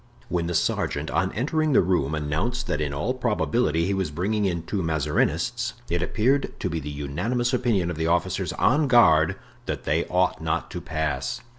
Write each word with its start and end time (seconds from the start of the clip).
When 0.29 0.47
the 0.47 0.55
sergeant 0.55 1.11
on 1.11 1.31
entering 1.33 1.73
the 1.73 1.81
room 1.83 2.15
announced 2.15 2.65
that 2.65 2.81
in 2.81 2.91
all 2.91 3.13
probability 3.13 3.85
he 3.85 3.93
was 3.93 4.09
bringing 4.09 4.45
in 4.45 4.63
two 4.63 4.81
Mazarinists, 4.81 5.73
it 5.91 6.01
appeared 6.01 6.59
to 6.61 6.71
be 6.71 6.79
the 6.79 6.89
unanimous 6.89 7.53
opinion 7.53 7.91
of 7.91 7.97
the 7.97 8.07
officers 8.07 8.51
on 8.53 8.87
guard 8.87 9.35
that 9.67 9.83
they 9.83 10.05
ought 10.07 10.41
not 10.41 10.71
to 10.71 10.81
pass. 10.81 11.41